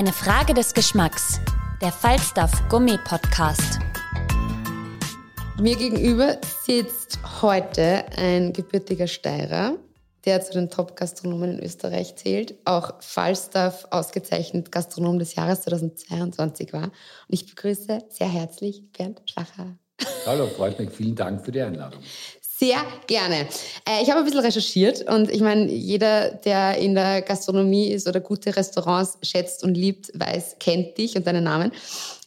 [0.00, 1.40] Eine Frage des Geschmacks.
[1.82, 3.80] Der Falstaff Gummi Podcast.
[5.60, 9.74] Mir gegenüber sitzt heute ein gebürtiger Steirer,
[10.24, 16.84] der zu den Top-Gastronomen in Österreich zählt, auch Falstaff ausgezeichnet Gastronom des Jahres 2022 war.
[16.84, 16.92] Und
[17.28, 19.76] ich begrüße sehr herzlich Bernd Schacher.
[20.24, 20.92] Hallo, freut mich.
[20.92, 22.00] Vielen Dank für die Einladung.
[22.60, 23.48] Sehr gerne.
[23.88, 28.06] Äh, ich habe ein bisschen recherchiert und ich meine, jeder, der in der Gastronomie ist
[28.06, 31.72] oder gute Restaurants schätzt und liebt, weiß, kennt dich und deinen Namen.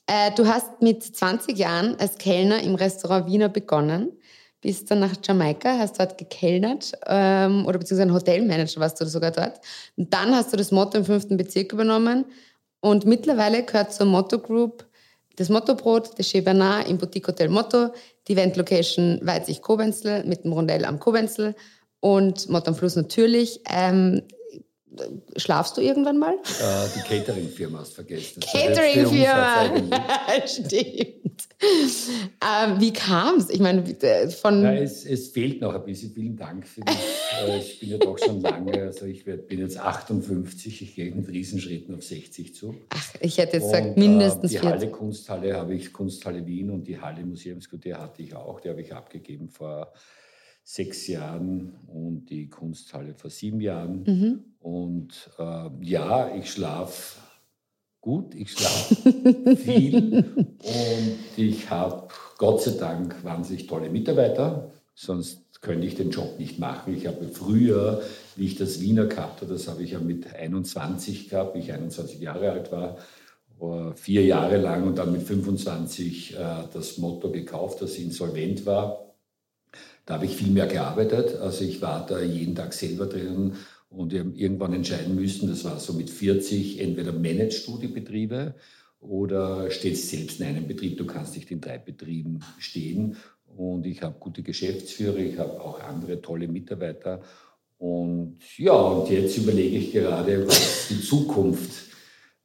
[0.07, 4.11] Äh, du hast mit 20 Jahren als Kellner im Restaurant Wiener begonnen,
[4.59, 9.59] bist dann nach Jamaika, hast dort gekellnert ähm, oder beziehungsweise Hotelmanager warst du sogar dort.
[9.97, 12.25] Und dann hast du das Motto im fünften Bezirk übernommen
[12.79, 14.83] und mittlerweile gehört zur Motto Group
[15.35, 17.89] das Mottobrot, das Chez Bernard im Boutique Hotel Motto,
[18.27, 21.55] die Event Location Weizig Kobenzl mit dem Rondell am Kobenzl
[21.99, 23.61] und Motto am Fluss natürlich.
[23.69, 24.21] Ähm,
[25.37, 26.33] schlafst du irgendwann mal?
[26.33, 28.41] Äh, die Catering-Firma hast vergessen.
[28.41, 29.71] Catering-Firma,
[30.45, 31.47] stimmt.
[32.41, 33.49] Ähm, wie kam es?
[33.49, 33.83] Ich meine,
[34.29, 34.63] von...
[34.63, 36.11] Ja, es, es, fehlt noch ein bisschen.
[36.11, 36.97] Vielen Dank für dich.
[37.47, 41.27] Äh, ich bin ja doch schon lange, also ich bin jetzt 58, ich gehe mit
[41.27, 42.75] Riesenschritten auf 60 zu.
[42.89, 44.69] Ach, ich hätte jetzt gesagt, mindestens äh, Die 40.
[44.69, 48.81] Halle Kunsthalle habe ich, Kunsthalle Wien und die Halle Museumsquartier hatte ich auch, die habe
[48.81, 49.91] ich abgegeben vor
[50.63, 54.03] sechs Jahren und die Kunsthalle vor sieben Jahren.
[54.03, 54.39] Mhm.
[54.59, 57.19] Und äh, ja, ich schlafe
[57.99, 60.25] gut, ich schlafe viel
[60.59, 66.59] und ich habe Gott sei Dank wahnsinnig tolle Mitarbeiter, sonst könnte ich den Job nicht
[66.59, 66.93] machen.
[66.93, 68.01] Ich habe früher,
[68.35, 71.71] wie ich das Wiener gehabt habe, das habe ich ja mit 21 gehabt, wie ich
[71.71, 72.97] 21 Jahre alt war,
[73.95, 76.37] vier Jahre lang und dann mit 25 äh,
[76.73, 79.12] das Motto gekauft, das insolvent war.
[80.05, 81.39] Da habe ich viel mehr gearbeitet.
[81.39, 83.53] Also ich war da jeden Tag selber drin
[83.89, 87.87] und wir haben irgendwann entscheiden müssen, das war so mit 40, entweder managst du die
[87.87, 88.55] Betriebe
[88.99, 90.97] oder stehst selbst in einem Betrieb.
[90.97, 93.17] Du kannst nicht in drei Betrieben stehen.
[93.55, 97.21] Und ich habe gute Geschäftsführer, ich habe auch andere tolle Mitarbeiter.
[97.77, 101.91] Und ja, und jetzt überlege ich gerade, was die Zukunft,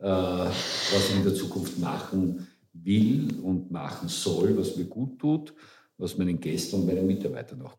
[0.01, 5.55] äh, was ich in der Zukunft machen will und machen soll, was mir gut tut
[5.99, 7.73] was meinen Gästen und meinen Mitarbeitern auch.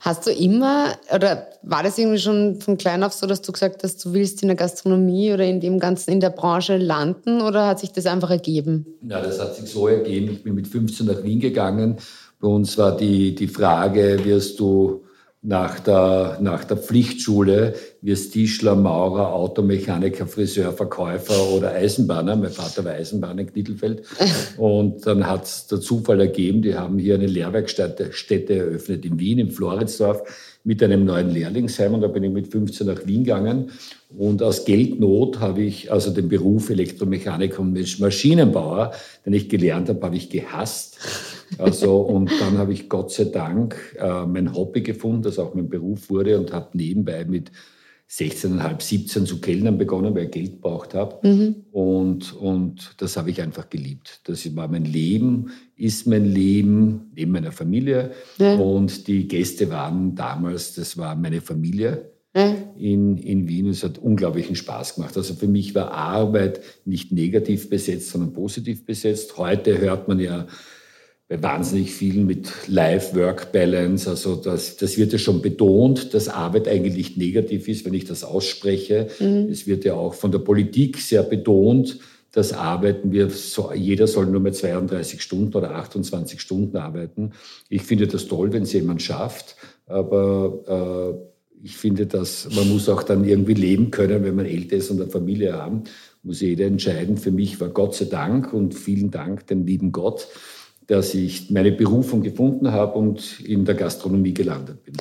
[0.00, 3.84] Hast du immer, oder war das irgendwie schon von klein auf so, dass du gesagt
[3.84, 7.68] hast, du willst in der Gastronomie oder in dem Ganzen, in der Branche landen oder
[7.68, 8.86] hat sich das einfach ergeben?
[9.02, 10.32] Ja, das hat sich so ergeben.
[10.32, 11.98] Ich bin mit 15 nach Wien gegangen.
[12.40, 15.04] Bei uns war die, die Frage, wirst du
[15.42, 22.36] nach der, nach der Pflichtschule wirst Tischler, Maurer, Automechaniker, Friseur, Verkäufer oder Eisenbahner.
[22.36, 24.02] Mein Vater war Eisenbahner in Knittelfeld.
[24.58, 29.38] Und dann hat es der Zufall ergeben, die haben hier eine Lehrwerkstätte eröffnet in Wien,
[29.38, 31.94] im Floridsdorf, mit einem neuen Lehrlingsheim.
[31.94, 33.70] Und da bin ich mit 15 nach Wien gegangen.
[34.14, 38.92] Und aus Geldnot habe ich also den Beruf Elektromechaniker und Maschinenbauer,
[39.24, 40.98] den ich gelernt habe, habe ich gehasst.
[41.58, 45.68] Also, und dann habe ich Gott sei Dank äh, mein Hobby gefunden, das auch mein
[45.68, 47.50] Beruf wurde und habe nebenbei mit
[48.10, 51.26] 16,5, 17 zu Kellnern begonnen, weil ich Geld braucht habe.
[51.26, 51.54] Mhm.
[51.70, 54.20] Und, und das habe ich einfach geliebt.
[54.24, 58.10] Das war mein Leben, ist mein Leben, neben meiner Familie.
[58.38, 58.56] Ja.
[58.56, 62.10] Und die Gäste waren damals, das war meine Familie.
[62.34, 62.54] Ja.
[62.76, 63.68] In, in Wien.
[63.68, 65.16] Es hat unglaublichen Spaß gemacht.
[65.16, 69.36] Also für mich war Arbeit nicht negativ besetzt, sondern positiv besetzt.
[69.36, 70.46] Heute hört man ja
[71.30, 74.10] bei wahnsinnig vielen mit Life-Work-Balance.
[74.10, 78.24] Also das, das wird ja schon betont, dass Arbeit eigentlich negativ ist, wenn ich das
[78.24, 79.06] ausspreche.
[79.20, 79.48] Mhm.
[79.48, 82.00] Es wird ja auch von der Politik sehr betont,
[82.32, 87.30] dass arbeiten wir, so, jeder soll nur mehr 32 Stunden oder 28 Stunden arbeiten.
[87.68, 89.54] Ich finde das toll, wenn es jemand schafft,
[89.86, 94.76] aber äh, ich finde, dass man muss auch dann irgendwie leben können, wenn man älter
[94.76, 95.84] ist und eine Familie haben,
[96.24, 97.18] muss jeder entscheiden.
[97.18, 100.26] Für mich war Gott sei Dank und vielen Dank dem lieben Gott,
[100.90, 104.96] dass ich meine Berufung gefunden habe und in der Gastronomie gelandet bin.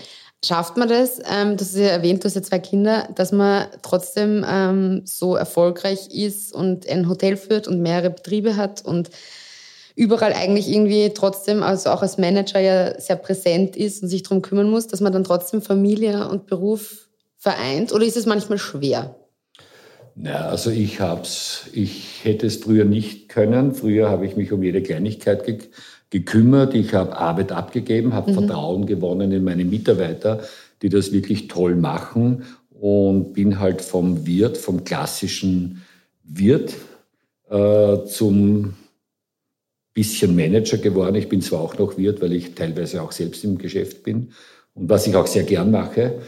[0.45, 3.65] Schafft man das, ähm, du hast ja erwähnt, du hast ja zwei Kinder, dass man
[3.81, 9.09] trotzdem ähm, so erfolgreich ist und ein Hotel führt und mehrere Betriebe hat und
[9.95, 14.43] überall eigentlich irgendwie trotzdem, also auch als Manager ja sehr präsent ist und sich darum
[14.43, 17.91] kümmern muss, dass man dann trotzdem Familie und Beruf vereint?
[17.91, 19.18] Oder ist es manchmal schwer?
[20.15, 23.73] Na, also ich hab's, ich hätte es früher nicht können.
[23.73, 25.59] Früher habe ich mich um jede Kleinigkeit ge
[26.11, 26.73] gekümmert.
[26.73, 28.35] Ich habe Arbeit abgegeben, habe mhm.
[28.35, 30.41] Vertrauen gewonnen in meine Mitarbeiter,
[30.81, 35.83] die das wirklich toll machen und bin halt vom Wirt, vom klassischen
[36.23, 36.73] Wirt
[37.49, 38.73] äh, zum
[39.93, 41.15] bisschen Manager geworden.
[41.15, 44.31] Ich bin zwar auch noch Wirt, weil ich teilweise auch selbst im Geschäft bin
[44.73, 46.21] und was ich auch sehr gern mache.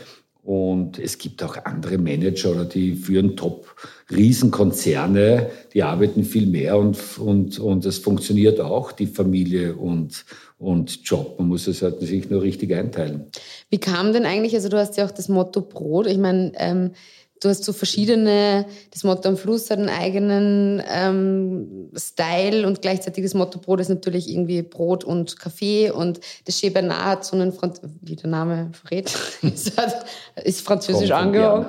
[0.44, 7.60] Und es gibt auch andere Manager die führen Top-Riesenkonzerne, die arbeiten viel mehr und, und,
[7.60, 10.26] und es funktioniert auch, die Familie und,
[10.58, 11.38] und Job.
[11.38, 13.28] Man muss es halt sich nur richtig einteilen.
[13.70, 16.94] Wie kam denn eigentlich, also du hast ja auch das Motto Brot, ich meine, ähm,
[17.42, 23.24] du hast so verschiedene, das Motto am Fluss hat einen eigenen ähm, Style und gleichzeitig
[23.24, 27.36] das Motto Brot ist natürlich irgendwie Brot und Kaffee und das Chez Bernard hat so
[27.36, 29.12] einen, Franz wie der Name verrät,
[29.42, 31.68] ist französisch angehaucht.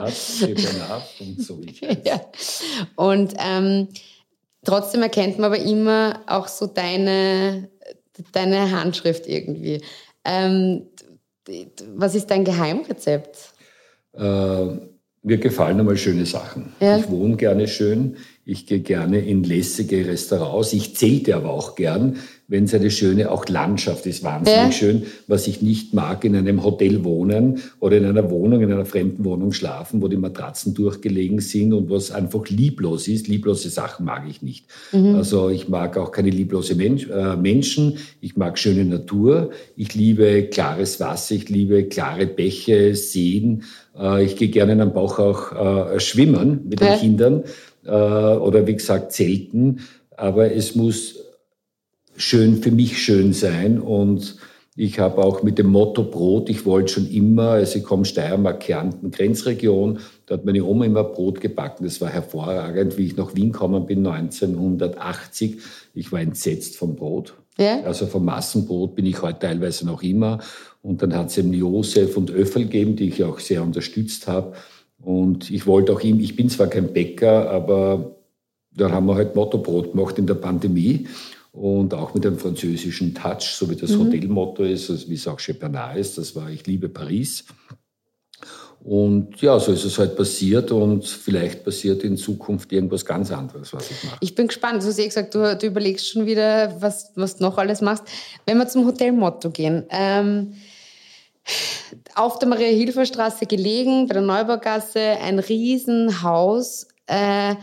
[1.21, 1.75] und so wie
[2.05, 2.21] ja.
[2.95, 3.89] Und ähm,
[4.65, 7.71] trotzdem erkennt man aber immer auch so deine,
[8.33, 9.83] deine Handschrift irgendwie.
[10.27, 10.87] Ähm,
[11.95, 13.55] was ist dein Geheimrezept?
[14.13, 14.92] Äh
[15.23, 16.73] mir gefallen einmal schöne Sachen.
[16.81, 16.99] Ja.
[16.99, 18.17] Ich wohne gerne schön.
[18.45, 20.73] Ich gehe gerne in lässige Restaurants.
[20.73, 22.17] Ich zelte aber auch gern,
[22.49, 24.73] wenn es eine schöne auch Landschaft ist, wahnsinnig ja.
[24.73, 25.07] schön.
[25.29, 29.25] Was ich nicht mag, in einem Hotel wohnen oder in einer Wohnung, in einer fremden
[29.25, 33.29] Wohnung schlafen, wo die Matratzen durchgelegen sind und was einfach lieblos ist.
[33.29, 34.67] Lieblose Sachen mag ich nicht.
[34.91, 35.15] Mhm.
[35.15, 37.99] Also ich mag auch keine lieblose Mensch, äh, Menschen.
[38.21, 39.51] Ich mag schöne Natur.
[39.77, 41.37] Ich liebe klares Wasser.
[41.37, 43.63] Ich liebe klare Bäche, Seen.
[43.99, 45.53] Äh, ich gehe gerne in einem Bauch auch
[45.93, 47.45] äh, schwimmen mit den Kindern
[47.85, 49.81] äh, oder wie gesagt zelten.
[50.17, 51.19] Aber es muss
[52.17, 54.37] schön für mich schön sein und
[54.75, 58.61] ich habe auch mit dem Motto Brot, ich wollte schon immer, also ich komme Steiermark,
[58.61, 61.85] Kärnten, Grenzregion, da hat meine Oma immer Brot gebacken.
[61.85, 65.59] Das war hervorragend, wie ich nach Wien gekommen bin 1980.
[65.93, 67.35] Ich war entsetzt vom Brot.
[67.59, 67.83] Ja.
[67.83, 70.39] Also vom Massenbrot bin ich heute teilweise noch immer.
[70.83, 74.55] Und dann hat es eben Josef und Öffel gegeben, die ich auch sehr unterstützt habe.
[75.01, 78.17] Und ich wollte auch ihm, ich bin zwar kein Bäcker, aber
[78.75, 81.07] da haben wir halt Mottobrot gemacht in der Pandemie
[81.53, 84.07] und auch mit einem französischen Touch, so wie das mhm.
[84.07, 87.45] Hotelmotto ist, also wie es auch Chez Bernard ist, das war Ich liebe Paris.
[88.85, 93.73] Und ja, so ist es halt passiert und vielleicht passiert in Zukunft irgendwas ganz anderes,
[93.73, 94.17] was ich mache.
[94.21, 94.83] Ich bin gespannt.
[94.83, 98.05] Du hast ja gesagt, du, du überlegst schon wieder, was, was du noch alles machst.
[98.45, 99.85] Wenn wir zum Hotelmotto gehen.
[99.91, 100.55] Ähm,
[102.15, 106.89] auf der Maria-Hilfer-Straße gelegen, bei der Neubaugasse, ein Riesenhaus.
[107.07, 107.55] Äh,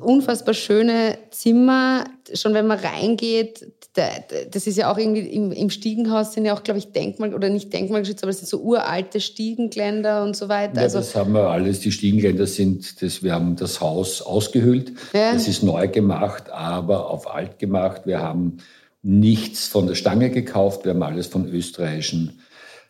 [0.00, 2.04] unfassbar schöne Zimmer.
[2.34, 3.66] Schon wenn man reingeht,
[4.50, 7.48] das ist ja auch irgendwie im, im Stiegenhaus sind ja auch, glaube ich, Denkmal oder
[7.48, 10.76] nicht Denkmalgeschützt, aber es sind so uralte Stiegengeländer und so weiter.
[10.76, 11.80] Ja, also, das haben wir alles.
[11.80, 14.92] Die Stiegengeländer sind, das, wir haben das Haus ausgehöhlt.
[15.12, 15.32] Ja.
[15.32, 18.02] Das ist neu gemacht, aber auf alt gemacht.
[18.04, 18.58] Wir haben
[19.02, 20.84] nichts von der Stange gekauft.
[20.84, 22.40] Wir haben alles von österreichischen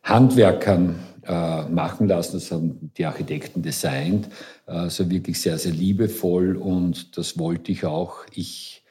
[0.03, 2.35] Handwerkern äh, machen lassen.
[2.35, 4.29] Das haben die Architekten designt.
[4.64, 8.19] Also wirklich sehr, sehr liebevoll und das wollte ich auch.
[8.32, 8.82] Ich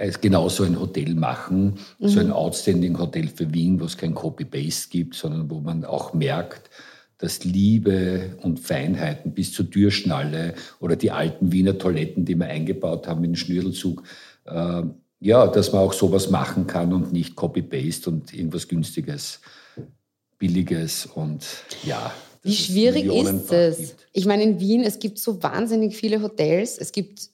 [0.00, 2.08] äh, genauso ein Hotel machen, mhm.
[2.08, 6.14] so ein outstanding Hotel für Wien, wo es kein Copy-Paste gibt, sondern wo man auch
[6.14, 6.70] merkt,
[7.18, 13.06] dass Liebe und Feinheiten bis zur Türschnalle oder die alten Wiener Toiletten, die wir eingebaut
[13.06, 14.02] haben in den Schnürdelzug,
[14.46, 14.82] äh,
[15.20, 19.40] ja, dass man auch sowas machen kann und nicht Copy-Paste und irgendwas Günstiges,
[20.38, 21.44] Billiges und
[21.84, 22.10] ja.
[22.42, 23.96] Wie schwierig ist es?
[24.14, 26.78] Ich meine, in Wien, es gibt so wahnsinnig viele Hotels.
[26.78, 27.28] Es gibt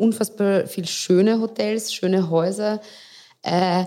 [0.00, 2.80] unfassbar viel schöne Hotels, schöne Häuser.
[3.42, 3.84] Äh,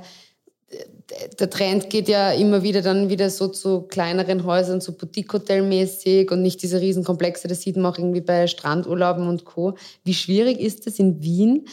[1.40, 6.42] der Trend geht ja immer wieder dann wieder so zu kleineren Häusern, so Boutique-Hotel-mäßig und
[6.42, 7.48] nicht diese Riesenkomplexe.
[7.48, 9.76] Das sieht man auch irgendwie bei Strandurlauben und Co.
[10.04, 11.68] Wie schwierig ist es in Wien,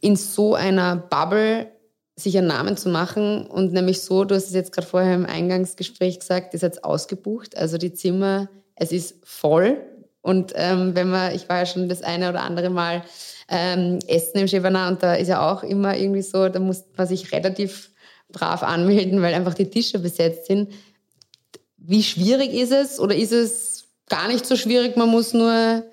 [0.00, 1.68] in so einer Bubble
[2.16, 5.26] sich einen Namen zu machen und nämlich so, du hast es jetzt gerade vorher im
[5.26, 7.56] Eingangsgespräch gesagt, ist jetzt ausgebucht.
[7.56, 9.78] Also die Zimmer, es ist voll.
[10.22, 13.02] Und ähm, wenn man, ich war ja schon das eine oder andere Mal
[13.48, 17.06] ähm, Essen im Chevaner und da ist ja auch immer irgendwie so, da muss man
[17.06, 17.90] sich relativ
[18.30, 20.72] brav anmelden, weil einfach die Tische besetzt sind.
[21.78, 23.69] Wie schwierig ist es oder ist es
[24.10, 25.84] gar nicht so schwierig, man muss nur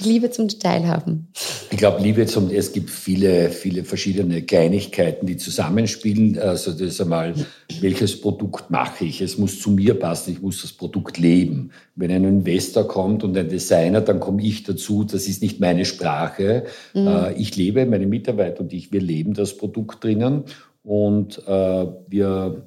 [0.00, 1.28] die Liebe zum Detail haben.
[1.70, 6.38] Ich glaube, Liebe zum, es gibt viele, viele verschiedene Kleinigkeiten, die zusammenspielen.
[6.38, 7.34] Also das ist einmal,
[7.80, 9.20] welches Produkt mache ich?
[9.20, 11.70] Es muss zu mir passen, ich muss das Produkt leben.
[11.94, 15.84] Wenn ein Investor kommt und ein Designer, dann komme ich dazu, das ist nicht meine
[15.84, 16.64] Sprache.
[16.94, 17.06] Mhm.
[17.06, 20.44] Äh, ich lebe, meine Mitarbeiter und ich, wir leben das Produkt drinnen
[20.82, 22.64] Und äh, wir,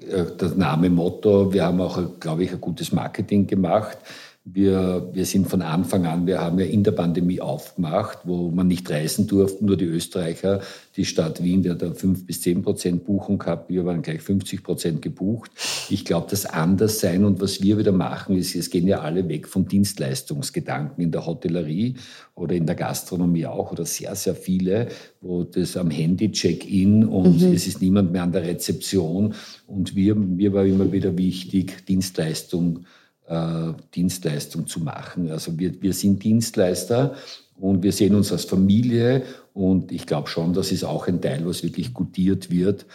[0.00, 3.96] äh, das Name Motto, wir haben auch, glaube ich, ein gutes Marketing gemacht.
[4.44, 8.66] Wir, wir sind von Anfang an, wir haben ja in der Pandemie aufgemacht, wo man
[8.66, 10.60] nicht reisen durfte, nur die Österreicher,
[10.96, 14.64] die Stadt Wien, der da fünf bis zehn Prozent Buchung gehabt, wir waren gleich 50
[14.64, 15.52] Prozent gebucht.
[15.90, 19.46] Ich glaube, das Anderssein und was wir wieder machen, ist, es gehen ja alle weg
[19.46, 21.94] vom Dienstleistungsgedanken in der Hotellerie
[22.34, 24.88] oder in der Gastronomie auch oder sehr, sehr viele,
[25.20, 27.52] wo das am Handy Check-in und mhm.
[27.52, 29.34] es ist niemand mehr an der Rezeption
[29.68, 32.86] und wir, mir war immer wieder wichtig, Dienstleistung
[33.28, 35.30] äh, Dienstleistung zu machen.
[35.30, 37.14] Also wir, wir sind Dienstleister
[37.56, 39.22] und wir sehen uns als Familie
[39.54, 42.86] und ich glaube schon, das ist auch ein Teil, was wirklich gutiert wird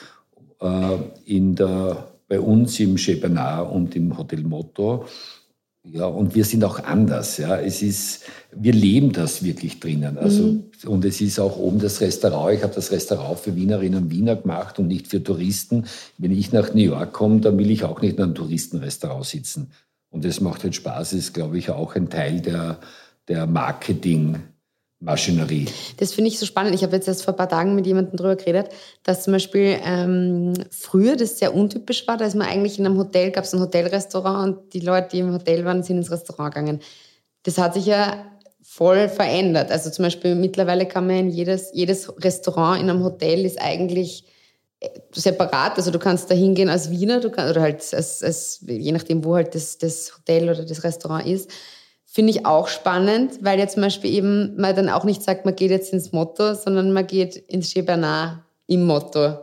[0.61, 5.05] äh, in der, bei uns im Chebenar und im Hotel Motto.
[5.89, 7.37] Ja, und wir sind auch anders.
[7.37, 7.57] Ja.
[7.57, 10.17] Es ist, wir leben das wirklich drinnen.
[10.17, 10.63] Also, mhm.
[10.85, 12.55] Und es ist auch oben das Restaurant.
[12.57, 15.85] Ich habe das Restaurant für Wienerinnen und Wiener gemacht und nicht für Touristen.
[16.17, 19.71] Wenn ich nach New York komme, dann will ich auch nicht in einem Touristenrestaurant sitzen.
[20.09, 22.79] Und das macht halt Spaß, ist, glaube ich, auch ein Teil der,
[23.27, 24.41] der Marketing.
[24.99, 25.67] Maschinerie.
[25.97, 26.73] Das finde ich so spannend.
[26.73, 28.69] Ich habe jetzt erst vor ein paar Tagen mit jemandem darüber geredet,
[29.03, 32.17] dass zum Beispiel ähm, früher das sehr untypisch war.
[32.17, 35.19] Da ist man eigentlich in einem Hotel, gab es ein Hotelrestaurant und die Leute, die
[35.19, 36.79] im Hotel waren, sind ins Restaurant gegangen.
[37.43, 38.25] Das hat sich ja
[38.63, 39.71] voll verändert.
[39.71, 44.25] Also zum Beispiel mittlerweile kann man in jedes, jedes Restaurant in einem Hotel ist eigentlich
[45.11, 48.91] separat, also du kannst da hingehen als Wiener, du kannst, oder halt als, als, je
[48.91, 51.49] nachdem, wo halt das, das Hotel oder das Restaurant ist,
[52.05, 55.55] finde ich auch spannend, weil jetzt zum Beispiel eben man dann auch nicht sagt, man
[55.55, 59.37] geht jetzt ins Motto, sondern man geht ins Chez Bernard im Motto.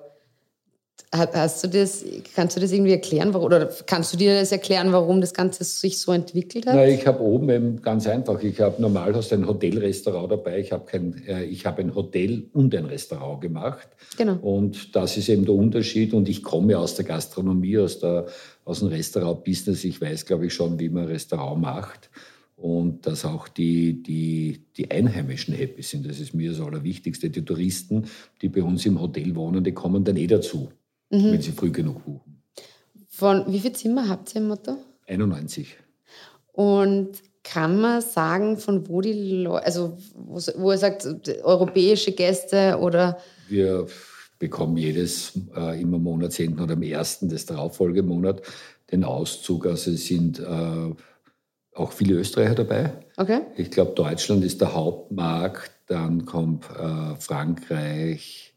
[1.17, 2.05] Hast du das,
[2.35, 5.63] kannst du das irgendwie erklären, warum, oder kannst du dir das erklären, warum das Ganze
[5.63, 6.75] sich so entwickelt hat?
[6.75, 10.59] Na, ich habe oben eben ganz einfach, ich habe normal hast du ein Hotelrestaurant dabei,
[10.59, 13.87] ich habe kein, äh, ich habe ein Hotel und ein Restaurant gemacht.
[14.17, 14.39] Genau.
[14.43, 16.15] Und das ist eben der Unterschied.
[16.15, 18.27] Und ich komme aus der Gastronomie, aus, der,
[18.65, 19.85] aus dem Restaurant-Business.
[19.85, 22.11] Ich weiß, glaube ich, schon, wie man ein Restaurant macht
[22.57, 26.09] und dass auch die, die, die Einheimischen happy sind.
[26.09, 27.31] Das ist mir das Allerwichtigste.
[27.31, 28.07] Die Touristen,
[28.43, 30.71] die bei uns im Hotel wohnen, die kommen dann eh dazu
[31.11, 31.33] mhm.
[31.33, 32.43] wenn Sie früh genug buchen.
[33.09, 34.77] Von wie viele Zimmer habt ihr im Motto?
[35.07, 35.77] 91.
[36.53, 41.07] Und kann man sagen, von wo die Leute, also wo, wo er sagt,
[41.43, 43.19] europäische Gäste oder?
[43.49, 43.87] Wir
[44.39, 48.43] bekommen jedes äh, immer Monatsenden oder am ersten des darauffolgemonat
[48.91, 49.67] den Auszug.
[49.67, 50.95] Also es sind äh,
[51.75, 52.93] auch viele Österreicher dabei.
[53.17, 53.43] Okay.
[53.57, 55.71] Ich glaube, Deutschland ist der Hauptmarkt.
[55.87, 58.54] Dann kommt äh, Frankreich,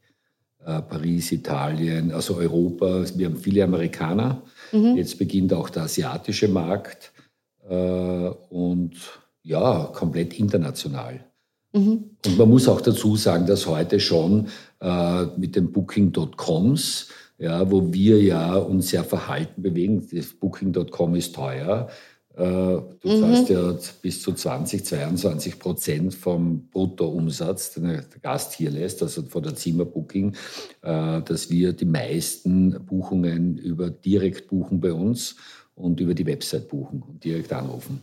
[0.81, 3.05] Paris, Italien, also Europa.
[3.15, 4.41] Wir haben viele Amerikaner.
[4.71, 4.97] Mhm.
[4.97, 7.13] Jetzt beginnt auch der asiatische Markt
[7.69, 8.93] äh, und
[9.43, 11.21] ja, komplett international.
[11.73, 12.11] Mhm.
[12.25, 14.47] Und man muss auch dazu sagen, dass heute schon
[14.81, 21.35] äh, mit den Booking.coms, ja, wo wir ja uns sehr verhalten bewegen, das Booking.com ist
[21.35, 23.19] teuer, äh, du mhm.
[23.19, 29.23] zahlst ja bis zu 20, 22 Prozent vom Bruttoumsatz, den der Gast hier lässt, also
[29.23, 30.35] von der Zimmerbooking,
[30.83, 35.35] äh, dass wir die meisten Buchungen über direkt buchen bei uns
[35.73, 38.01] und über die Website buchen und direkt anrufen.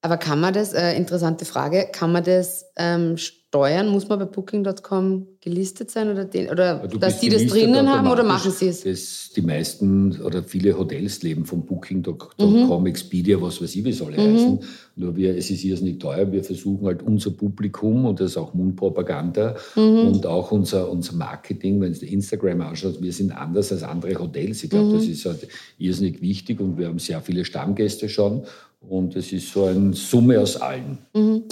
[0.00, 3.88] Aber kann man das, äh, interessante Frage, kann man das ähm, steuern?
[3.88, 8.22] Muss man bei Booking.com gelistet sein oder, den, oder dass die das drinnen haben oder
[8.22, 8.82] machen sie es?
[8.82, 12.86] Das, die meisten oder viele Hotels leben von Booking.com, mhm.
[12.86, 14.34] Expedia, was weiß ich, wie soll mhm.
[14.34, 14.60] heißen.
[14.94, 16.30] Nur wir, es ist irrsinnig teuer.
[16.30, 20.08] Wir versuchen halt unser Publikum und das ist auch Mundpropaganda mhm.
[20.08, 24.62] und auch unser, unser Marketing, wenn du Instagram anschaust, wir sind anders als andere Hotels.
[24.62, 25.12] Ich glaube, das mhm.
[25.12, 28.44] ist halt irrsinnig wichtig und wir haben sehr viele Stammgäste schon
[28.80, 30.98] und es ist so eine Summe aus allen.
[31.14, 31.44] Mhm.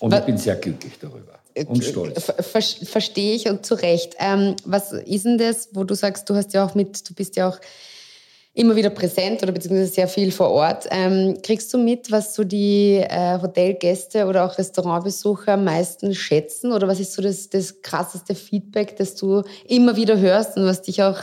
[0.00, 2.24] Und ich bin sehr glücklich darüber äh, und stolz.
[2.24, 4.14] Ver verstehe ich und zu Recht.
[4.18, 7.36] Ähm, was ist denn das, wo du sagst, du hast ja auch mit, du bist
[7.36, 7.58] ja auch
[8.54, 10.86] immer wieder präsent oder beziehungsweise sehr viel vor Ort.
[10.90, 16.72] Ähm, kriegst du mit, was so die äh, Hotelgäste oder auch Restaurantbesucher am meisten schätzen?
[16.72, 20.82] Oder was ist so das, das krasseste Feedback, das du immer wieder hörst und was
[20.82, 21.18] dich auch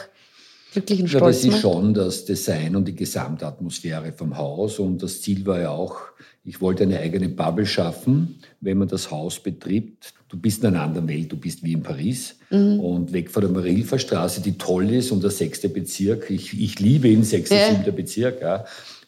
[0.75, 4.79] glücklich und stolz ja, Das ist schon das Design und die Gesamtatmosphäre vom Haus.
[4.79, 5.97] Und das Ziel war ja auch,
[6.43, 10.13] ich wollte eine eigene Bubble schaffen, wenn man das Haus betritt.
[10.27, 12.79] Du bist in einer anderen Welt, du bist wie in Paris mhm.
[12.79, 16.29] und weg von der Marilfer Straße, die toll ist und der sechste Bezirk.
[16.29, 17.69] Ich, ich liebe ihn, sechster, ja.
[17.69, 18.41] siebter Bezirk.
[18.41, 18.65] Ja.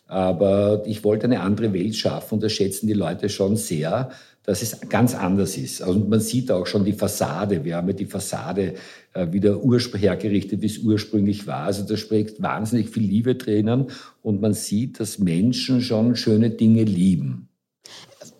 [0.07, 4.09] Aber ich wollte eine andere Welt schaffen und das schätzen die Leute schon sehr,
[4.47, 5.81] dass es ganz anders ist.
[5.81, 7.65] Also man sieht auch schon die Fassade.
[7.65, 8.75] Wir haben ja die Fassade
[9.13, 9.59] äh, wieder
[9.95, 11.63] hergerichtet, wie es ursprünglich war.
[11.63, 13.87] Also da spricht wahnsinnig viel Liebe drinnen
[14.23, 17.49] und man sieht, dass Menschen schon schöne Dinge lieben.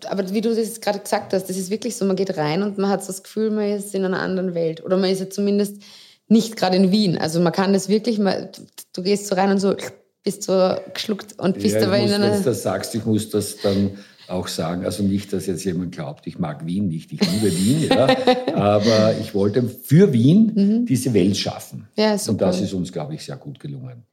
[0.09, 2.77] Aber wie du das gerade gesagt hast, das ist wirklich so, man geht rein und
[2.77, 4.85] man hat so das Gefühl, man ist in einer anderen Welt.
[4.85, 5.83] Oder man ist ja zumindest
[6.29, 7.17] nicht gerade in Wien.
[7.17, 8.49] Also man kann das wirklich mal,
[8.93, 9.75] du gehst so rein und so
[10.23, 12.31] bist so geschluckt und bist ja, aber muss, in einer.
[12.31, 13.97] Wenn du das sagst, ich muss das dann
[14.29, 17.89] auch sagen, also nicht, dass jetzt jemand glaubt, ich mag Wien nicht, ich liebe Wien,
[17.89, 18.07] ja,
[18.55, 20.85] aber ich wollte für Wien mhm.
[20.85, 21.87] diese Welt schaffen.
[21.95, 22.31] Ja, super.
[22.31, 24.03] Und das ist uns, glaube ich, sehr gut gelungen.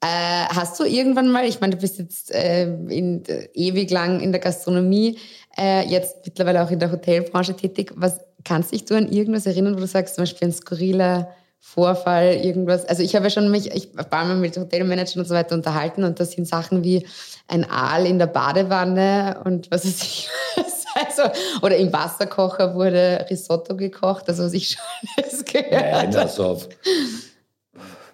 [0.00, 4.20] Äh, hast du irgendwann mal, ich meine, du bist jetzt äh, in, äh, ewig lang
[4.20, 5.18] in der Gastronomie,
[5.56, 7.92] äh, jetzt mittlerweile auch in der Hotelbranche tätig.
[7.96, 11.30] Was kannst dich du an irgendwas erinnern, wo du sagst, zum Beispiel ein skurriler
[11.66, 12.84] Vorfall, irgendwas.
[12.84, 16.04] Also ich habe ja schon mich, ich war mal mit Hotelmanagern und so weiter unterhalten
[16.04, 17.06] und das sind Sachen wie
[17.48, 20.28] ein Aal in der Badewanne und was weiß ich.
[20.96, 21.22] Also,
[21.60, 26.60] oder im Wasserkocher wurde Risotto gekocht, also was ich schon das gehört Nein, also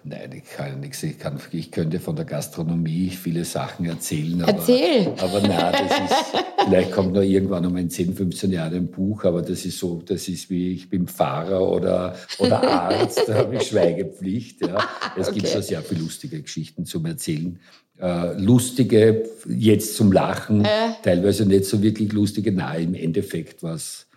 [0.03, 1.03] Nein, ich kann nichts.
[1.03, 4.41] Ich, kann, ich könnte von der Gastronomie viele Sachen erzählen.
[4.41, 5.13] Aber, Erzähl!
[5.19, 9.23] Aber nein, das ist, vielleicht kommt noch irgendwann um in 10, 15 Jahren ein Buch,
[9.25, 13.55] aber das ist so, das ist wie ich bin Pfarrer oder, oder Arzt, da habe
[13.57, 14.61] ich Schweigepflicht.
[14.65, 14.79] Ja.
[15.15, 15.39] Es okay.
[15.39, 17.59] gibt schon sehr viele lustige Geschichten zum Erzählen.
[17.99, 20.93] Äh, lustige, jetzt zum Lachen, äh.
[21.03, 24.07] teilweise nicht so wirklich lustige, nein, im Endeffekt war es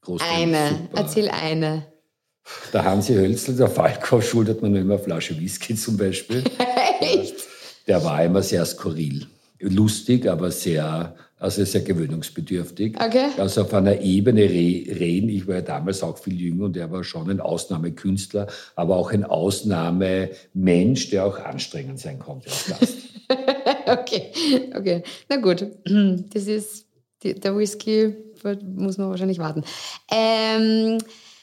[0.00, 0.36] großartig.
[0.38, 1.86] Eine, erzähl eine.
[2.72, 6.44] Der Hansi Hölzl, der Falkhoff, schuldet mir immer eine Flasche Whisky zum Beispiel.
[7.00, 7.36] Echt?
[7.86, 9.26] Der war immer sehr skurril.
[9.60, 12.94] Lustig, aber sehr, also sehr gewöhnungsbedürftig.
[13.00, 13.30] Okay.
[13.38, 15.28] Also auf einer Ebene reden.
[15.28, 19.10] Ich war ja damals auch viel jünger und er war schon ein Ausnahmekünstler, aber auch
[19.10, 22.96] ein Ausnahmemensch, der auch anstrengend sein konnte als Gast.
[23.86, 24.30] okay,
[24.76, 25.02] okay.
[25.28, 25.66] Na gut,
[26.34, 26.86] das ist
[27.24, 28.14] der Whisky,
[28.62, 29.64] muss man wahrscheinlich warten.
[30.12, 30.98] Ähm,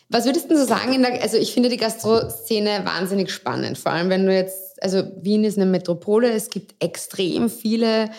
[0.09, 1.01] was würdest du so sagen?
[1.01, 3.77] Der, also ich finde die Gastro-Szene wahnsinnig spannend.
[3.77, 8.09] Vor allem, wenn du jetzt, also Wien ist eine Metropole, es gibt extrem viele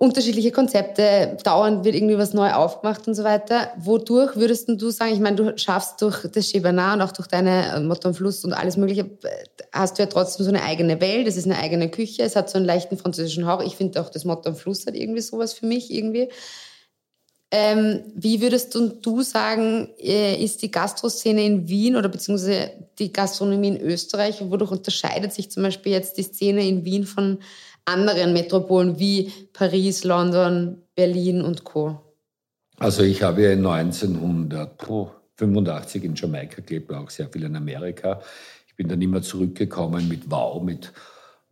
[0.00, 3.70] unterschiedliche Konzepte, dauernd wird irgendwie was neu aufgemacht und so weiter.
[3.76, 7.66] Wodurch würdest du sagen, ich meine, du schaffst durch das Chebanar und auch durch deine
[7.66, 9.10] äh, Motto am Fluss und alles mögliche,
[9.72, 12.48] hast du ja trotzdem so eine eigene Welt, es ist eine eigene Küche, es hat
[12.48, 13.62] so einen leichten französischen Hauch.
[13.62, 16.30] Ich finde auch das Motto am Fluss hat irgendwie sowas für mich irgendwie.
[17.52, 23.68] Ähm, wie würdest du sagen, äh, ist die Gastroszene in Wien oder beziehungsweise die Gastronomie
[23.68, 24.40] in Österreich?
[24.40, 27.38] Wodurch unterscheidet sich zum Beispiel jetzt die Szene in Wien von
[27.86, 32.00] anderen Metropolen wie Paris, London, Berlin und Co.?
[32.78, 38.20] Also ich habe ja 1985 in Jamaika gelebt, auch sehr viel in Amerika.
[38.68, 40.92] Ich bin dann immer zurückgekommen mit Wow, mit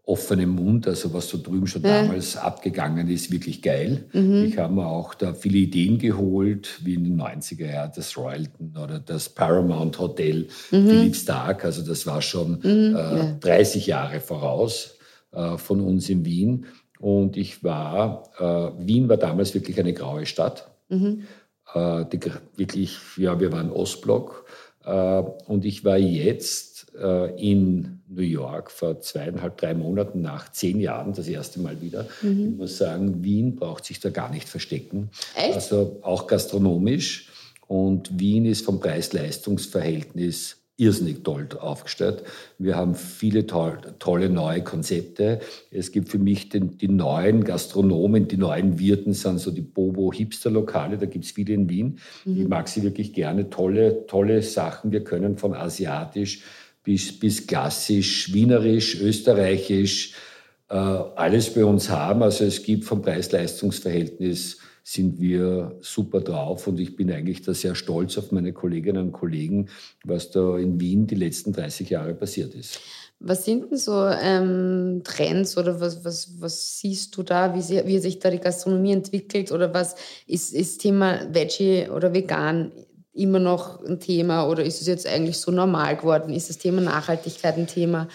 [0.09, 2.03] offenem Mund, also was so drüben schon ja.
[2.03, 4.07] damals abgegangen ist, wirklich geil.
[4.15, 4.47] Mhm.
[4.47, 8.75] Ich habe mir auch da viele Ideen geholt, wie in den 90er Jahren das Royalton
[8.83, 10.89] oder das Paramount Hotel, mhm.
[10.89, 12.97] Philipp Stark, also das war schon mhm.
[12.97, 13.37] äh, ja.
[13.41, 14.97] 30 Jahre voraus
[15.33, 16.65] äh, von uns in Wien.
[16.99, 20.71] Und ich war, äh, Wien war damals wirklich eine graue Stadt.
[20.89, 21.25] Mhm.
[21.75, 22.19] Äh, die,
[22.57, 24.47] wirklich, ja, wir waren Ostblock.
[24.89, 30.81] Äh, und ich war jetzt äh, in New York vor zweieinhalb, drei Monaten nach zehn
[30.81, 32.07] Jahren das erste Mal wieder.
[32.23, 32.53] Mhm.
[32.53, 35.11] Ich muss sagen, Wien braucht sich da gar nicht verstecken.
[35.37, 35.55] Echt?
[35.55, 37.29] Also auch gastronomisch.
[37.67, 42.23] Und Wien ist vom Preis-Leistungs-Verhältnis irrsinnig toll aufgestellt.
[42.57, 45.41] Wir haben viele toll, tolle neue Konzepte.
[45.71, 50.97] Es gibt für mich den, die neuen Gastronomen, die neuen Wirten sind so die Bobo-Hipster-Lokale,
[50.97, 51.99] da gibt es viele in Wien.
[52.25, 52.41] Mhm.
[52.41, 53.51] Ich mag sie wirklich gerne.
[53.51, 54.93] Tolle, tolle Sachen.
[54.93, 56.45] Wir können von asiatisch
[56.85, 60.15] bis, bis klassisch, wienerisch, österreichisch,
[60.71, 62.23] äh, alles bei uns haben.
[62.23, 64.59] Also es gibt vom Preis-Leistungs-Verhältnis
[64.91, 69.13] sind wir super drauf und ich bin eigentlich da sehr stolz auf meine Kolleginnen und
[69.13, 69.69] Kollegen,
[70.03, 72.81] was da in Wien die letzten 30 Jahre passiert ist.
[73.21, 77.83] Was sind denn so ähm, Trends oder was, was, was siehst du da, wie, sie,
[77.85, 79.95] wie sich da die Gastronomie entwickelt oder was
[80.27, 82.73] ist, ist Thema Veggie oder vegan
[83.13, 86.33] immer noch ein Thema oder ist es jetzt eigentlich so normal geworden?
[86.33, 88.09] Ist das Thema Nachhaltigkeit ein Thema?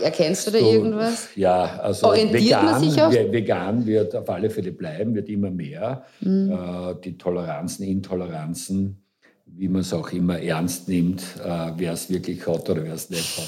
[0.00, 1.28] Erkennst du da irgendwas?
[1.36, 2.96] Ja, also Orientiert vegan, man sich
[3.32, 6.04] vegan wird auf alle Fälle bleiben, wird immer mehr.
[6.20, 6.50] Mhm.
[6.50, 9.02] Äh, die Toleranzen, Intoleranzen,
[9.46, 13.10] wie man es auch immer ernst nimmt, äh, wer es wirklich hat oder wer es
[13.10, 13.38] nicht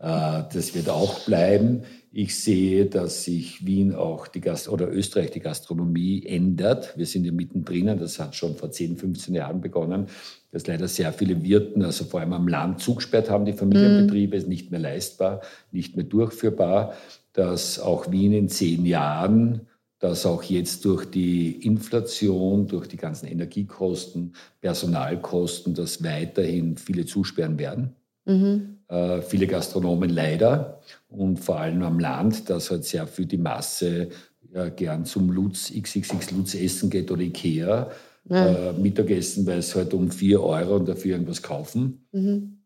[0.00, 1.84] hat, äh, das wird auch bleiben.
[2.12, 6.98] Ich sehe, dass sich Wien auch die Gast oder Österreich die Gastronomie ändert.
[6.98, 10.06] Wir sind ja mittendrin, das hat schon vor 10, 15 Jahren begonnen,
[10.50, 14.48] dass leider sehr viele Wirten, also vor allem am Land zugesperrt haben, die Familienbetriebe, ist
[14.48, 16.94] nicht mehr leistbar, nicht mehr durchführbar,
[17.32, 19.68] dass auch Wien in zehn Jahren
[20.00, 27.58] dass auch jetzt durch die Inflation, durch die ganzen Energiekosten, Personalkosten, dass weiterhin viele zusperren
[27.58, 27.94] werden.
[28.24, 28.78] Mhm.
[28.88, 34.08] Äh, viele Gastronomen leider und vor allem am Land, dass halt sehr viel die Masse
[34.52, 37.90] ja, gern zum Lutz, XXX Lutz essen geht oder Ikea.
[38.28, 38.70] Ja.
[38.70, 42.06] Äh, Mittagessen, weil es halt um 4 Euro und dafür irgendwas kaufen.
[42.12, 42.58] Mhm.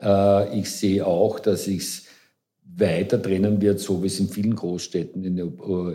[0.00, 2.02] Äh, ich sehe auch, dass ich es
[2.76, 5.46] weiter trennen wird, so wie es in vielen Großstädten in der,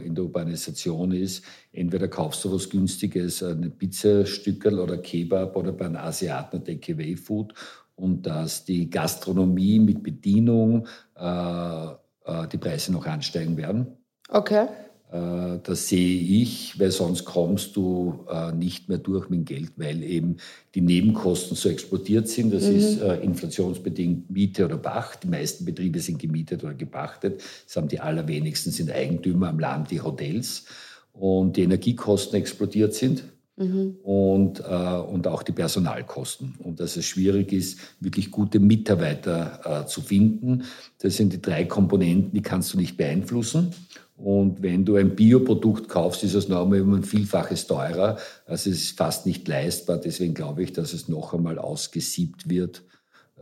[0.03, 1.43] in der Urbanisation ist.
[1.73, 7.53] Entweder kaufst du was Günstiges, ein Pizzastückel oder Kebab oder bei einem Asiaten ein Takeaway-Food
[7.99, 11.87] und dass die Gastronomie mit Bedienung äh,
[12.29, 13.87] äh, die Preise noch ansteigen werden.
[14.29, 14.67] Okay.
[15.11, 19.71] Äh, das sehe ich, weil sonst kommst du äh, nicht mehr durch mit dem Geld,
[19.77, 20.37] weil eben
[20.75, 22.53] die Nebenkosten so explodiert sind.
[22.53, 22.75] Das mhm.
[22.75, 25.23] ist inflationsbedingt Miete oder Pacht.
[25.23, 27.41] Die meisten Betriebe sind gemietet oder gepachtet.
[27.65, 30.65] Das haben die allerwenigsten sind Eigentümer am Land, die Hotels.
[31.11, 33.23] Und die Energiekosten explodiert sind.
[33.59, 33.97] Mhm.
[34.03, 36.55] Und, äh, und auch die Personalkosten.
[36.59, 40.63] Und dass es schwierig ist, wirklich gute Mitarbeiter äh, zu finden.
[40.99, 43.73] Das sind die drei Komponenten, die kannst du nicht beeinflussen.
[44.15, 48.17] Und wenn du ein Bioprodukt kaufst, ist es noch einmal um ein Vielfaches teurer.
[48.45, 49.97] Also es ist fast nicht leistbar.
[49.97, 52.83] Deswegen glaube ich, dass es noch einmal ausgesiebt wird,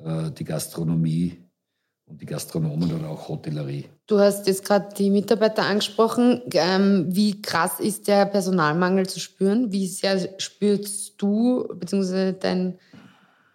[0.04, 1.38] äh, die Gastronomie
[2.08, 3.86] und die Gastronomen oder auch Hotellerie.
[4.08, 6.42] Du hast jetzt gerade die Mitarbeiter angesprochen.
[6.54, 9.72] Ähm, wie krass ist der Personalmangel zu spüren?
[9.72, 12.34] Wie sehr spürst du bzw.
[12.40, 12.80] Dein,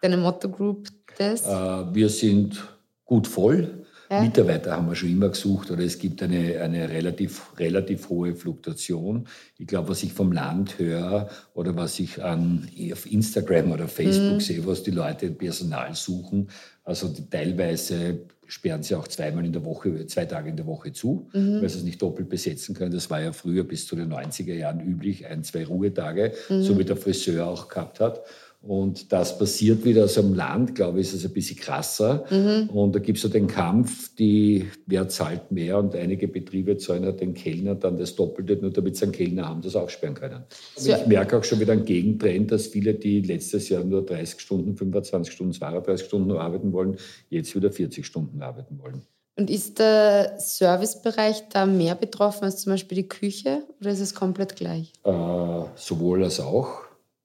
[0.03, 0.89] deine Motto Group
[1.19, 1.47] das?
[1.47, 2.63] Äh, wir sind
[3.05, 3.83] gut voll.
[4.11, 4.21] Ja.
[4.21, 9.27] Mitarbeiter haben wir schon immer gesucht oder es gibt eine, eine relativ, relativ hohe Fluktuation.
[9.57, 14.35] Ich glaube, was ich vom Land höre oder was ich an, auf Instagram oder Facebook
[14.35, 14.41] mhm.
[14.41, 16.51] sehe, was die Leute Personal suchen,
[16.85, 20.93] also die, teilweise sperren sie auch zweimal in der Woche, zwei Tage in der Woche
[20.93, 21.63] zu, mhm.
[21.63, 22.93] weil sie es nicht doppelt besetzen können.
[22.93, 26.63] Das war ja früher bis zu den 90er Jahren üblich, ein, zwei Ruhetage, mhm.
[26.63, 28.21] so wie der Friseur auch gehabt hat.
[28.63, 32.25] Und das passiert wieder aus einem Land, glaube ich, ist es ein bisschen krasser.
[32.31, 32.71] Mhm.
[32.71, 37.05] Und da gibt es ja den Kampf, die, wer zahlt mehr und einige Betriebe zahlen
[37.05, 40.45] halt den Kellner dann das Doppelte, nur damit sie einen Kellner haben, das aufsperren können.
[40.77, 40.93] So.
[40.93, 44.77] Ich merke auch schon wieder einen Gegentrend, dass viele, die letztes Jahr nur 30 Stunden,
[44.77, 46.99] 25 Stunden, 32 Stunden arbeiten wollen,
[47.31, 49.03] jetzt wieder 40 Stunden arbeiten wollen.
[49.37, 54.15] Und ist der Servicebereich da mehr betroffen als zum Beispiel die Küche oder ist es
[54.15, 54.93] komplett gleich?
[55.03, 56.83] Äh, sowohl als auch.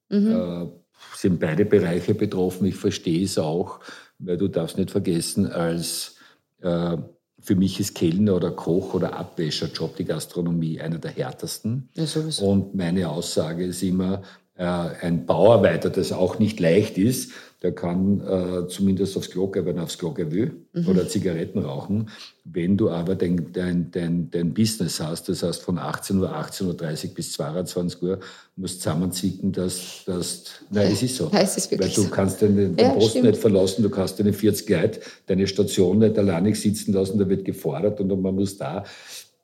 [0.09, 0.31] Mhm.
[0.31, 0.67] Äh,
[1.15, 2.65] sind beide Bereiche betroffen.
[2.65, 3.79] Ich verstehe es auch,
[4.19, 6.15] weil du darfst nicht vergessen, als
[6.61, 6.97] äh,
[7.39, 11.89] für mich ist Kellner oder Koch oder Abwäscherjob die Gastronomie einer der härtesten.
[11.95, 12.05] Ja,
[12.41, 14.23] Und meine Aussage ist immer,
[14.63, 17.31] ein Bauarbeiter, das auch nicht leicht ist,
[17.63, 20.87] der kann äh, zumindest aufs Klo gehen, wenn er aufs Klo gehen will mhm.
[20.87, 22.09] oder Zigaretten rauchen.
[22.43, 27.09] Wenn du aber dein, dein, dein, dein Business hast, das heißt von 18 Uhr, 18.30
[27.09, 28.19] Uhr bis 22 Uhr,
[28.55, 31.31] musst zusammenzwicken, dass, dass nein, es ist so.
[31.33, 32.09] Ja, es ist Weil du so.
[32.09, 36.17] kannst den, den ja, Posten nicht verlassen, du kannst deine 40 Leute, deine Station nicht
[36.17, 38.83] alleine sitzen lassen, da wird gefordert und man muss da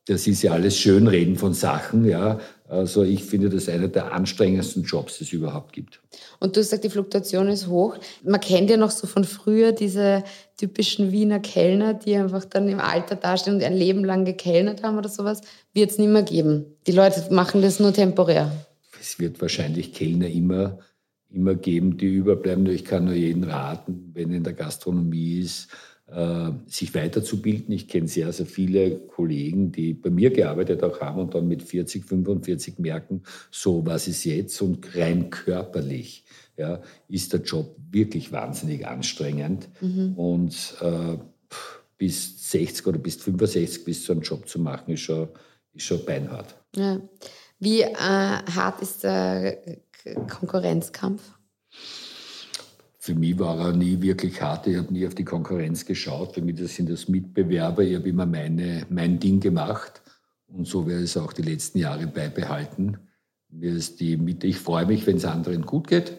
[0.05, 2.39] das ist ja alles Schönreden von Sachen, ja.
[2.67, 6.01] Also ich finde das einer der anstrengendsten Jobs, die es überhaupt gibt.
[6.39, 7.97] Und du sagst, die Fluktuation ist hoch.
[8.23, 10.23] Man kennt ja noch so von früher diese
[10.57, 14.97] typischen Wiener Kellner, die einfach dann im Alter dastehen und ein Leben lang gekellnert haben
[14.97, 15.41] oder sowas.
[15.73, 16.65] Wird es nicht mehr geben.
[16.87, 18.51] Die Leute machen das nur temporär.
[18.99, 20.79] Es wird wahrscheinlich Kellner immer,
[21.29, 22.65] immer geben, die überbleiben.
[22.65, 25.67] Ich kann nur jeden raten, wenn er in der Gastronomie ist,
[26.67, 27.73] sich weiterzubilden.
[27.73, 31.63] Ich kenne sehr, sehr viele Kollegen, die bei mir gearbeitet auch haben und dann mit
[31.63, 36.23] 40, 45 merken, so was ist jetzt und rein körperlich
[36.57, 39.69] ja, ist der Job wirklich wahnsinnig anstrengend.
[39.81, 40.13] Mhm.
[40.15, 41.17] Und äh,
[41.97, 45.29] bis 60 oder bis 65 bis so einen Job zu machen, ist schon,
[45.73, 46.55] ist schon beinhart.
[46.75, 46.99] Ja.
[47.59, 49.79] Wie äh, hart ist der
[50.29, 51.21] Konkurrenzkampf?
[53.03, 54.65] Für mich war er nie wirklich hart.
[54.65, 56.35] Ich habe nie auf die Konkurrenz geschaut.
[56.35, 57.83] Für mich sind das Mitbewerber.
[57.83, 60.01] Ich habe immer meine, mein Ding gemacht.
[60.47, 62.99] Und so werde ich es auch die letzten Jahre beibehalten.
[63.49, 64.47] Mir ist die Mitte.
[64.47, 66.13] Ich freue mich, wenn es anderen gut geht.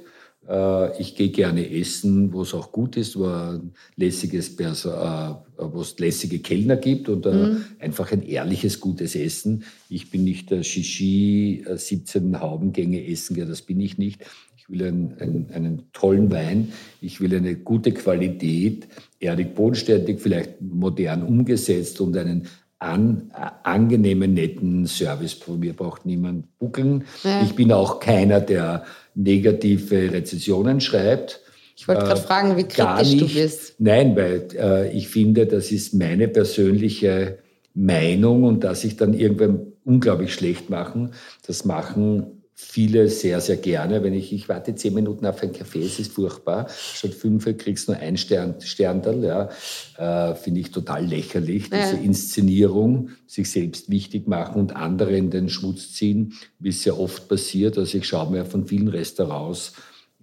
[0.47, 3.61] Äh, ich gehe gerne essen, wo es auch gut ist, wo
[3.97, 7.64] lässiges äh, wo es lässige Kellner gibt und äh, mhm.
[7.79, 9.64] einfach ein ehrliches, gutes Essen.
[9.88, 14.23] Ich bin nicht der Shishi 17 Haubengänge essen, ja, das bin ich nicht.
[14.66, 16.72] Ich will einen, einen, einen, tollen Wein,
[17.03, 18.88] ich will eine gute Qualität,
[19.20, 22.48] erdig bodenständig, vielleicht modern umgesetzt und einen
[22.79, 25.35] an, äh, angenehmen, netten Service.
[25.35, 27.05] Von mir braucht niemand buckeln.
[27.22, 27.42] Ja.
[27.42, 31.40] Ich bin auch keiner, der negative Rezensionen schreibt.
[31.77, 33.74] Ich wollte gerade äh, fragen, wie kritisch du bist.
[33.79, 37.38] Nein, weil äh, ich finde, das ist meine persönliche
[37.74, 41.12] Meinung und dass ich dann irgendwann unglaublich schlecht machen,
[41.46, 44.02] das machen viele sehr, sehr gerne.
[44.02, 46.68] Wenn ich, ich warte zehn Minuten auf einen Kaffee, es ist furchtbar.
[46.70, 50.30] Statt fünf kriegst du nur ein Stern, Sterndal, ja.
[50.30, 51.68] Äh, Finde ich total lächerlich.
[51.70, 51.90] Ja.
[51.90, 56.98] Diese Inszenierung, sich selbst wichtig machen und andere in den Schmutz ziehen, wie es sehr
[56.98, 57.76] oft passiert.
[57.76, 59.72] Also ich schaue mir von vielen Restaurants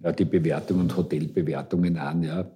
[0.02, 2.50] ja, die Bewertungen und Hotelbewertungen an, ja.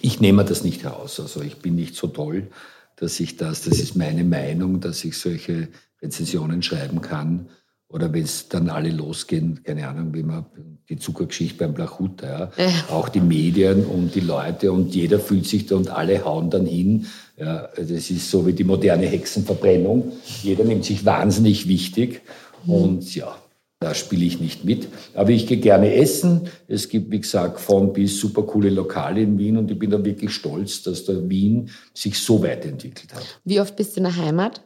[0.00, 1.20] Ich nehme das nicht heraus.
[1.20, 2.48] Also ich bin nicht so toll,
[2.96, 5.68] dass ich das, das ist meine Meinung, dass ich solche
[6.02, 7.48] Rezensionen schreiben kann.
[7.88, 10.46] Oder wenn es dann alle losgehen, keine Ahnung, wie man
[10.88, 12.64] die Zuckergeschichte beim Blachuta, ja.
[12.64, 12.72] ja.
[12.90, 16.66] auch die Medien und die Leute und jeder fühlt sich da und alle hauen dann
[16.66, 17.06] hin.
[17.36, 20.12] Ja, das ist so wie die moderne Hexenverbrennung.
[20.42, 22.22] Jeder nimmt sich wahnsinnig wichtig
[22.64, 22.72] mhm.
[22.72, 23.34] und ja,
[23.80, 24.88] da spiele ich nicht mit.
[25.14, 26.48] Aber ich gehe gerne essen.
[26.66, 30.04] Es gibt, wie gesagt, von bis super coole Lokale in Wien und ich bin da
[30.04, 33.40] wirklich stolz, dass der Wien sich so weiterentwickelt hat.
[33.44, 34.62] Wie oft bist du in der Heimat?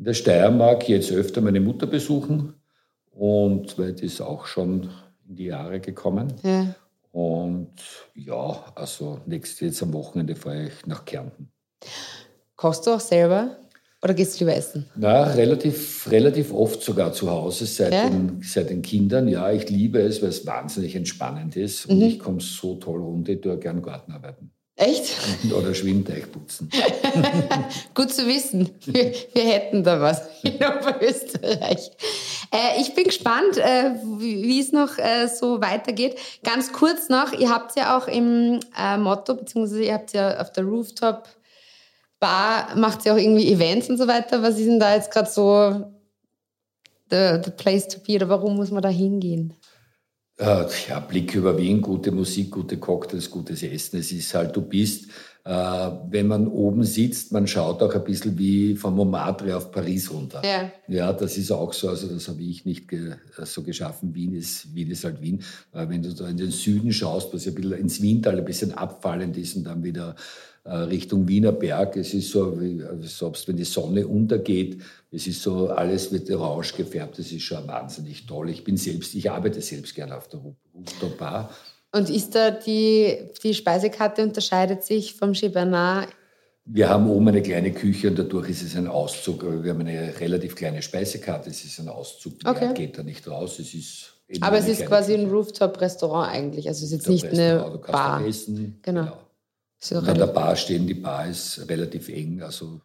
[0.00, 2.54] In der Steiermark jetzt öfter meine Mutter besuchen
[3.10, 4.88] und weil die ist auch schon
[5.28, 6.32] in die Jahre gekommen.
[6.42, 6.74] Ja.
[7.12, 7.74] Und
[8.14, 11.52] ja, also nächstes jetzt am Wochenende fahre ich nach Kärnten.
[12.56, 13.58] Kochst du auch selber
[14.02, 14.86] oder gehst du lieber essen?
[14.96, 18.08] Na, relativ, relativ oft sogar zu Hause seit, ja?
[18.08, 19.28] den, seit den Kindern.
[19.28, 22.04] Ja, ich liebe es, weil es wahnsinnig entspannend ist und mhm.
[22.04, 24.50] ich komme so toll runter, ich tue gerne Gartenarbeiten.
[24.80, 25.14] Echt?
[25.52, 26.70] Oder Schwimmteich putzen.
[27.94, 28.70] Gut zu wissen.
[28.86, 31.90] Wir, wir, hätten da was in Oberösterreich.
[32.50, 36.18] Äh, ich bin gespannt, äh, wie es noch äh, so weitergeht.
[36.42, 40.50] Ganz kurz noch, ihr habt ja auch im äh, Motto, beziehungsweise ihr habt ja auf
[40.50, 41.28] der Rooftop
[42.18, 44.42] Bar, macht ja auch irgendwie Events und so weiter.
[44.42, 45.92] Was ist denn da jetzt gerade so
[47.10, 49.52] the, the place to be oder warum muss man da hingehen?
[50.40, 53.98] Äh, ja, Blick über Wien, gute Musik, gute Cocktails, gutes Essen.
[53.98, 55.10] Es ist halt, du bist,
[55.44, 60.10] äh, wenn man oben sitzt, man schaut auch ein bisschen wie von Montmartre auf Paris
[60.10, 60.40] runter.
[60.42, 60.72] Ja.
[60.88, 64.14] ja, das ist auch so, also das habe ich nicht ge so geschaffen.
[64.14, 65.42] Wien ist, Wien ist halt Wien.
[65.74, 68.44] Äh, wenn du da in den Süden schaust, was ja ein bisschen ins Wiental ein
[68.46, 70.16] bisschen abfallend ist und dann wieder
[70.64, 71.96] Richtung Wiener Berg.
[71.96, 72.58] Es ist so,
[73.00, 77.18] selbst wenn die Sonne untergeht, es ist so, alles wird orange gefärbt.
[77.18, 78.50] Das ist schon wahnsinnig toll.
[78.50, 80.40] Ich bin selbst, ich arbeite selbst gerne auf der
[80.74, 81.50] Rooftop Bar.
[81.92, 86.08] Und ist da die, die Speisekarte unterscheidet sich vom Chibanat?
[86.64, 89.42] Wir haben oben eine kleine Küche und dadurch ist es ein Auszug.
[89.42, 91.50] Wir haben eine relativ kleine Speisekarte.
[91.50, 92.34] Es ist ein Auszug.
[92.44, 92.72] Okay.
[92.74, 93.58] geht da nicht raus.
[93.58, 95.24] Es ist Aber es ist quasi Küche.
[95.24, 96.68] ein Rooftop-Restaurant eigentlich.
[96.68, 98.24] Also es ist jetzt nicht eine du kannst Bar.
[98.24, 98.78] Essen.
[98.82, 99.00] Genau.
[99.02, 99.18] genau.
[99.92, 102.80] An der Bar stehen, die Bar ist relativ eng, also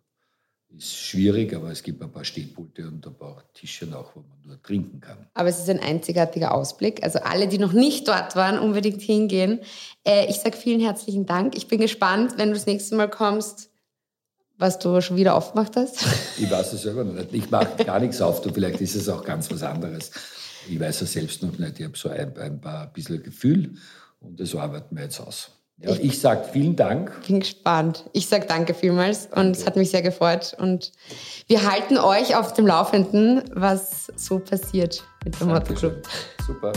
[0.77, 4.38] ist schwierig, aber es gibt ein paar Stehpulte und ein paar Tische auch, wo man
[4.45, 5.27] nur trinken kann.
[5.34, 7.03] Aber es ist ein einzigartiger Ausblick.
[7.03, 9.62] Also alle, die noch nicht dort waren, unbedingt hingehen.
[10.05, 11.55] Äh, ich sage vielen herzlichen Dank.
[11.55, 13.69] Ich bin gespannt, wenn du das nächste Mal kommst,
[14.58, 16.05] was du schon wieder aufgemacht hast.
[16.38, 17.34] Ich weiß es selber noch nicht.
[17.34, 18.41] Ich mache gar nichts auf.
[18.41, 20.12] Du, vielleicht ist es auch ganz was anderes.
[20.69, 21.79] Ich weiß es selbst noch nicht.
[21.79, 23.75] Ich habe so ein, ein paar ein bisschen Gefühl
[24.19, 25.51] und das arbeiten wir jetzt aus.
[25.78, 27.12] Ja, ich, ich sage vielen Dank.
[27.28, 28.06] Bin gespannt.
[28.14, 30.56] Ich sage danke vielmals und es hat mich sehr gefreut.
[30.58, 30.92] Und
[31.48, 36.08] wir halten euch auf dem Laufenden, was so passiert mit dem Motto Club.
[36.46, 36.72] Super.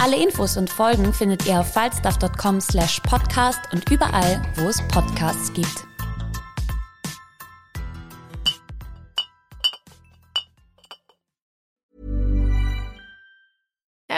[0.00, 5.52] Alle Infos und Folgen findet ihr auf falstaff.com slash podcast und überall, wo es Podcasts
[5.52, 5.87] gibt.